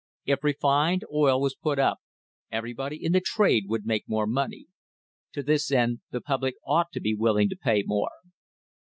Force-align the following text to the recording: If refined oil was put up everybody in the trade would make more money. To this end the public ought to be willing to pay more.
If 0.25 0.43
refined 0.43 1.05
oil 1.13 1.39
was 1.39 1.53
put 1.53 1.77
up 1.77 1.99
everybody 2.51 2.97
in 3.05 3.11
the 3.11 3.21
trade 3.21 3.65
would 3.67 3.85
make 3.85 4.09
more 4.09 4.25
money. 4.25 4.65
To 5.33 5.43
this 5.43 5.71
end 5.71 5.99
the 6.09 6.21
public 6.21 6.55
ought 6.65 6.91
to 6.93 6.99
be 6.99 7.13
willing 7.13 7.49
to 7.49 7.55
pay 7.55 7.83
more. 7.85 8.09